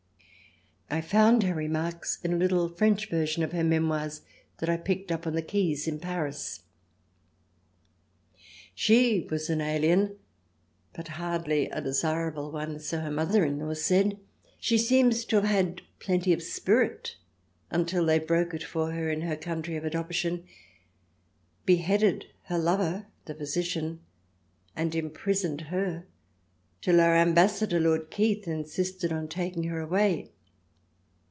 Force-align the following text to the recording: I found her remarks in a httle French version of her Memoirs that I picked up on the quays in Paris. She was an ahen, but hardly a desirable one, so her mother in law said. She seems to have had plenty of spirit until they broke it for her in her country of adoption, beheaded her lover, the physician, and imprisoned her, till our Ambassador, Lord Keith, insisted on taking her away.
I 0.93 0.99
found 0.99 1.43
her 1.43 1.53
remarks 1.55 2.19
in 2.21 2.33
a 2.33 2.37
httle 2.45 2.77
French 2.77 3.09
version 3.09 3.43
of 3.43 3.53
her 3.53 3.63
Memoirs 3.63 4.23
that 4.57 4.67
I 4.67 4.75
picked 4.75 5.09
up 5.09 5.25
on 5.25 5.35
the 5.35 5.41
quays 5.41 5.87
in 5.87 6.01
Paris. 6.01 6.63
She 8.75 9.25
was 9.31 9.49
an 9.49 9.59
ahen, 9.59 10.17
but 10.93 11.07
hardly 11.07 11.69
a 11.69 11.79
desirable 11.79 12.51
one, 12.51 12.77
so 12.81 12.99
her 12.99 13.09
mother 13.09 13.45
in 13.45 13.57
law 13.59 13.73
said. 13.73 14.19
She 14.59 14.77
seems 14.77 15.23
to 15.23 15.37
have 15.37 15.45
had 15.49 15.81
plenty 15.99 16.33
of 16.33 16.43
spirit 16.43 17.15
until 17.69 18.05
they 18.05 18.19
broke 18.19 18.53
it 18.53 18.63
for 18.63 18.91
her 18.91 19.09
in 19.09 19.21
her 19.21 19.37
country 19.37 19.77
of 19.77 19.85
adoption, 19.85 20.43
beheaded 21.65 22.25
her 22.43 22.59
lover, 22.59 23.05
the 23.27 23.33
physician, 23.35 24.01
and 24.75 24.93
imprisoned 24.93 25.61
her, 25.61 26.05
till 26.81 26.99
our 26.99 27.15
Ambassador, 27.15 27.79
Lord 27.79 28.11
Keith, 28.11 28.45
insisted 28.45 29.13
on 29.13 29.29
taking 29.29 29.63
her 29.63 29.79
away. 29.79 30.33